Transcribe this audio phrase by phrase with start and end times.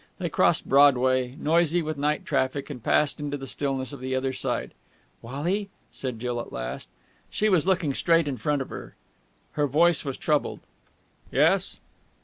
[0.17, 4.33] They crossed Broadway, noisy with night traffic, and passed into the stillness on the other
[4.33, 4.71] side.
[5.21, 6.89] "Wally," said Jill at last.
[7.29, 8.95] She was looking straight in front of her.
[9.51, 10.61] Her voice was troubled.
[11.31, 11.77] "Yes?"